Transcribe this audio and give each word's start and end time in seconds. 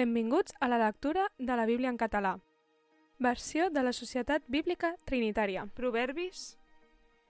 Benvinguts 0.00 0.54
a 0.60 0.66
la 0.66 0.78
lectura 0.78 1.30
de 1.36 1.56
la 1.56 1.66
Bíblia 1.66 1.90
en 1.90 1.98
català. 1.98 2.38
Versió 3.18 3.68
de 3.68 3.82
la 3.82 3.92
Societat 3.92 4.46
Bíblica 4.48 4.94
Trinitària. 5.04 5.66
Proverbis 5.76 6.56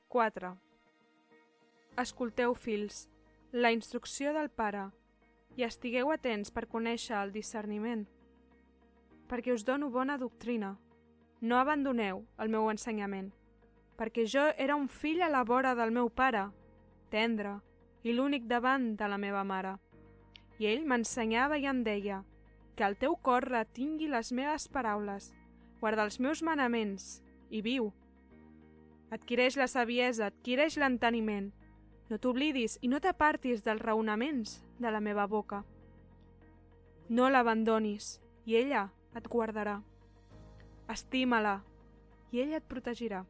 4 0.07 0.53
Escolteu, 1.99 2.55
fills, 2.55 3.09
la 3.51 3.73
instrucció 3.75 4.31
del 4.39 4.53
pare, 4.55 4.85
i 5.59 5.67
estigueu 5.67 6.15
atents 6.15 6.55
per 6.55 6.69
conèixer 6.71 7.19
el 7.19 7.35
discerniment, 7.35 8.07
perquè 9.27 9.51
us 9.51 9.67
dono 9.67 9.91
bona 9.91 10.21
doctrina. 10.23 10.77
No 11.41 11.59
abandoneu 11.59 12.23
el 12.39 12.55
meu 12.55 12.71
ensenyament, 12.71 13.33
perquè 13.99 14.31
jo 14.31 14.47
era 14.55 14.79
un 14.79 14.87
fill 14.87 15.27
a 15.27 15.35
la 15.35 15.43
vora 15.43 15.75
del 15.75 15.91
meu 15.91 16.07
pare, 16.07 16.47
tendre, 17.11 17.59
i 18.07 18.15
l'únic 18.15 18.47
davant 18.47 18.93
de 18.95 19.11
la 19.11 19.19
meva 19.19 19.43
mare. 19.43 19.81
I 20.63 20.71
ell 20.71 20.87
m'ensenyava 20.87 21.59
i 21.59 21.67
em 21.67 21.83
deia 21.83 22.23
que 22.81 22.87
el 22.89 22.95
teu 22.97 23.13
cor 23.21 23.45
retingui 23.45 24.07
les 24.09 24.31
meves 24.33 24.65
paraules, 24.73 25.27
guarda 25.83 26.07
els 26.07 26.15
meus 26.17 26.41
manaments 26.41 27.19
i 27.53 27.61
viu. 27.61 27.91
Adquireix 29.13 29.59
la 29.61 29.67
saviesa, 29.69 30.31
adquireix 30.31 30.79
l'enteniment. 30.81 31.51
No 32.09 32.17
t'oblidis 32.17 32.79
i 32.81 32.89
no 32.89 33.03
t'apartis 33.05 33.67
dels 33.69 33.85
raonaments 33.85 34.57
de 34.81 34.95
la 34.97 35.05
meva 35.05 35.29
boca. 35.29 35.61
No 37.13 37.29
l'abandonis 37.29 38.15
i 38.49 38.57
ella 38.57 38.87
et 39.13 39.29
guardarà. 39.29 39.83
Estima-la 40.89 41.59
i 42.33 42.41
ella 42.41 42.65
et 42.65 42.73
protegirà. 42.73 43.27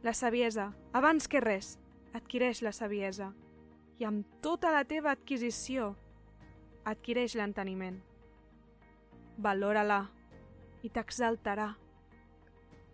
La 0.00 0.16
saviesa, 0.16 0.70
abans 0.96 1.28
que 1.28 1.44
res, 1.44 1.74
adquireix 2.16 2.64
la 2.64 2.72
saviesa 2.72 3.34
i 4.00 4.08
amb 4.08 4.24
tota 4.40 4.72
la 4.72 4.86
teva 4.88 5.12
adquisició 5.12 5.92
adquireix 6.88 7.36
l'enteniment. 7.36 8.00
Valora-la 9.40 10.02
i 10.84 10.90
t'exaltarà. 10.92 11.70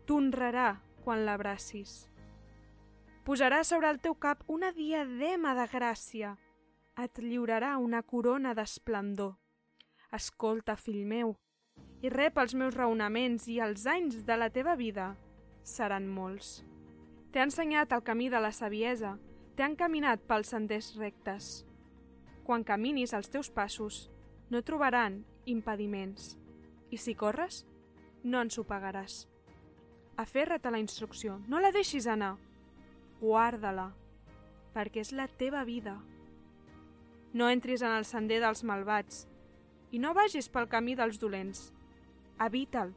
T'honrarà 0.06 0.69
quan 1.02 1.25
l'abracis. 1.27 2.05
Posarà 3.27 3.64
sobre 3.66 3.91
el 3.91 3.98
teu 3.98 4.14
cap 4.14 4.44
una 4.47 4.70
diadema 4.70 5.56
de 5.58 5.67
gràcia. 5.72 6.36
Et 7.02 7.19
lliurarà 7.19 7.74
una 7.83 8.05
corona 8.06 8.55
d'esplendor. 8.55 9.34
Escolta, 10.14 10.77
fill 10.78 11.02
meu, 11.05 11.34
i 12.06 12.12
rep 12.14 12.39
els 12.39 12.55
meus 12.55 12.77
raonaments 12.78 13.48
i 13.50 13.58
els 13.61 13.84
anys 13.91 14.22
de 14.28 14.39
la 14.39 14.48
teva 14.55 14.77
vida 14.78 15.11
seran 15.67 16.06
molts. 16.06 16.62
T'he 17.33 17.42
ensenyat 17.42 17.92
el 17.92 18.06
camí 18.06 18.30
de 18.30 18.41
la 18.41 18.55
saviesa, 18.55 19.17
t'he 19.56 19.67
encaminat 19.67 20.22
pels 20.30 20.55
senders 20.55 20.94
rectes. 21.00 21.64
Quan 22.47 22.62
caminis 22.62 23.12
els 23.19 23.28
teus 23.34 23.50
passos, 23.50 24.06
no 24.48 24.62
trobaran 24.62 25.24
impediments. 25.47 26.34
I 26.91 26.98
si 26.98 27.14
corres, 27.14 27.64
no 28.22 28.42
ens 28.42 28.58
ho 28.58 28.64
pagaràs. 28.66 29.25
Aferra't 30.19 30.66
a 30.66 30.72
la 30.75 30.80
instrucció, 30.83 31.39
no 31.48 31.61
la 31.61 31.72
deixis 31.75 32.06
anar. 32.11 32.34
Guarda-la, 33.20 33.91
perquè 34.74 35.02
és 35.05 35.12
la 35.17 35.28
teva 35.28 35.64
vida. 35.64 35.97
No 37.33 37.48
entris 37.52 37.83
en 37.84 37.94
el 37.97 38.05
sender 38.08 38.42
dels 38.42 38.64
malvats 38.64 39.27
i 39.92 40.00
no 40.02 40.14
vagis 40.17 40.48
pel 40.52 40.69
camí 40.69 40.97
dels 40.98 41.20
dolents. 41.20 41.70
Evita'l, 42.42 42.92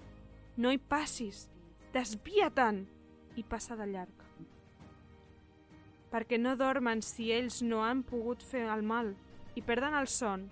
no 0.59 0.71
hi 0.71 0.79
passis, 0.79 1.47
desvia-te'n 1.93 2.83
i 3.39 3.43
passa 3.47 3.77
de 3.79 3.87
llarg. 3.87 4.15
Perquè 6.09 6.39
no 6.41 6.55
dormen 6.57 7.03
si 7.05 7.29
ells 7.31 7.61
no 7.61 7.83
han 7.85 8.01
pogut 8.03 8.43
fer 8.43 8.65
el 8.73 8.81
mal 8.83 9.13
i 9.55 9.61
perden 9.61 9.95
el 9.95 10.09
son 10.09 10.47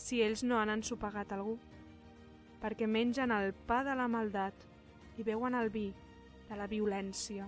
si 0.00 0.22
ells 0.24 0.42
no 0.46 0.58
han 0.58 0.72
ensopegat 0.72 1.34
algú. 1.36 1.58
Perquè 2.60 2.88
mengen 2.88 3.32
el 3.32 3.52
pa 3.68 3.82
de 3.84 3.94
la 3.96 4.08
maldat 4.08 4.66
i 5.20 5.24
beuen 5.26 5.56
el 5.56 5.68
vi 5.72 5.90
de 6.48 6.56
la 6.56 6.68
violència. 6.70 7.46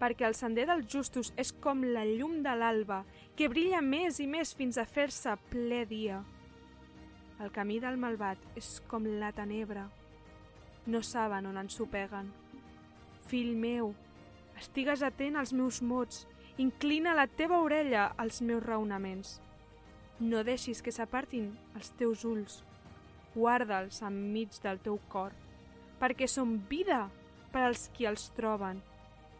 Perquè 0.00 0.26
el 0.28 0.36
sender 0.36 0.66
dels 0.68 0.88
justos 0.90 1.32
és 1.40 1.52
com 1.64 1.84
la 1.96 2.04
llum 2.04 2.42
de 2.44 2.52
l'alba, 2.58 3.04
que 3.36 3.48
brilla 3.48 3.80
més 3.80 4.20
i 4.20 4.26
més 4.28 4.52
fins 4.54 4.76
a 4.78 4.84
fer-se 4.84 5.32
ple 5.50 5.84
dia. 5.88 6.20
El 7.40 7.50
camí 7.54 7.80
del 7.80 7.96
malvat 7.98 8.40
és 8.58 8.76
com 8.90 9.06
la 9.20 9.32
tenebra. 9.34 9.88
No 10.86 11.00
saben 11.02 11.48
on 11.48 11.56
ensopeguen. 11.58 12.28
Fill 13.24 13.54
meu, 13.56 13.94
estigues 14.60 15.02
atent 15.02 15.40
als 15.40 15.54
meus 15.56 15.80
mots, 15.82 16.26
inclina 16.60 17.16
la 17.16 17.26
teva 17.26 17.62
orella 17.64 18.10
als 18.20 18.42
meus 18.42 18.62
raonaments. 18.62 19.38
No 20.20 20.44
deixis 20.46 20.78
que 20.78 20.92
s'apartin 20.94 21.48
els 21.74 21.88
teus 21.98 22.22
ulls. 22.28 22.60
Guarda'ls 23.34 23.98
enmig 24.06 24.54
del 24.62 24.78
teu 24.78 25.00
cor, 25.10 25.32
perquè 25.98 26.28
són 26.30 26.60
vida 26.70 27.08
per 27.50 27.64
als 27.66 27.88
qui 27.96 28.06
els 28.06 28.28
troben 28.36 28.78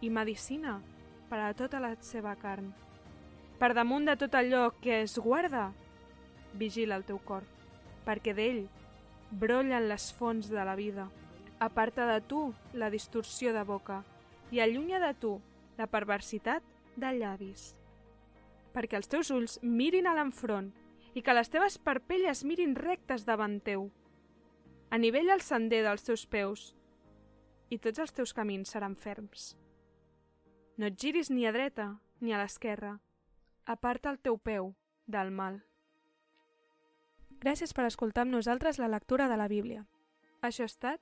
i 0.03 0.11
medicina 0.11 0.81
per 1.31 1.39
a 1.45 1.53
tota 1.55 1.79
la 1.79 1.93
seva 2.03 2.35
carn. 2.35 2.73
Per 3.59 3.71
damunt 3.79 4.11
de 4.11 4.17
tot 4.19 4.35
allò 4.35 4.73
que 4.83 5.05
es 5.05 5.15
guarda, 5.15 5.69
vigila 6.59 6.99
el 6.99 7.07
teu 7.07 7.23
cor, 7.23 7.47
perquè 8.03 8.35
d'ell 8.35 8.65
brollen 9.31 9.87
les 9.89 10.09
fonts 10.19 10.51
de 10.51 10.67
la 10.67 10.75
vida. 10.75 11.07
Aparta 11.63 12.09
de 12.11 12.19
tu 12.21 12.49
la 12.75 12.91
distorsió 12.91 13.55
de 13.55 13.63
boca 13.63 14.03
i 14.51 14.59
allunya 14.59 14.99
de 14.99 15.15
tu 15.15 15.39
la 15.79 15.87
perversitat 15.87 16.67
de 16.97 17.15
llavis 17.15 17.77
perquè 18.75 18.99
els 18.99 19.09
teus 19.09 19.31
ulls 19.31 19.59
mirin 19.63 20.09
a 20.11 20.15
l'enfront 20.17 20.73
i 21.15 21.23
que 21.23 21.35
les 21.35 21.51
teves 21.51 21.79
parpelles 21.79 22.43
mirin 22.45 22.75
rectes 22.75 23.25
davant 23.25 23.61
teu. 23.63 23.89
Anivella 24.91 25.35
el 25.39 25.45
sender 25.47 25.85
dels 25.87 26.05
teus 26.07 26.27
peus 26.27 26.73
i 27.71 27.79
tots 27.79 28.03
els 28.03 28.13
teus 28.15 28.35
camins 28.35 28.75
seran 28.75 28.97
ferms. 28.99 29.55
No 30.77 30.91
et 30.91 30.99
giris 30.99 31.31
ni 31.31 31.47
a 31.47 31.53
dreta 31.55 31.95
ni 32.21 32.35
a 32.35 32.41
l'esquerra. 32.43 32.99
Aparta 33.65 34.11
el 34.11 34.19
teu 34.19 34.37
peu 34.39 34.75
del 35.07 35.31
mal. 35.31 35.63
Gràcies 37.45 37.75
per 37.77 37.87
escoltar 37.87 38.25
amb 38.25 38.35
nosaltres 38.35 38.79
la 38.83 38.91
lectura 38.91 39.29
de 39.29 39.39
la 39.39 39.49
Bíblia. 39.49 39.87
Això 40.43 40.65
ha 40.65 40.71
estat 40.71 41.01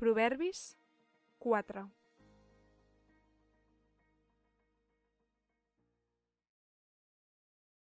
Proverbis 0.00 0.76
4. 1.38 1.88